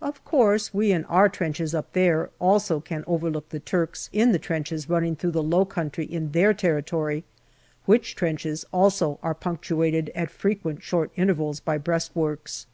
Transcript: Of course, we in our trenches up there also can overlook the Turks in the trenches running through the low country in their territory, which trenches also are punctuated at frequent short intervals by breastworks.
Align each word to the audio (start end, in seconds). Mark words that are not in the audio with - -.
Of 0.00 0.24
course, 0.24 0.72
we 0.72 0.92
in 0.92 1.04
our 1.06 1.28
trenches 1.28 1.74
up 1.74 1.94
there 1.94 2.30
also 2.38 2.78
can 2.78 3.02
overlook 3.08 3.48
the 3.48 3.58
Turks 3.58 4.08
in 4.12 4.30
the 4.30 4.38
trenches 4.38 4.88
running 4.88 5.16
through 5.16 5.32
the 5.32 5.42
low 5.42 5.64
country 5.64 6.04
in 6.06 6.30
their 6.30 6.54
territory, 6.54 7.24
which 7.84 8.14
trenches 8.14 8.64
also 8.72 9.18
are 9.20 9.34
punctuated 9.34 10.12
at 10.14 10.30
frequent 10.30 10.84
short 10.84 11.10
intervals 11.16 11.58
by 11.58 11.78
breastworks. 11.78 12.66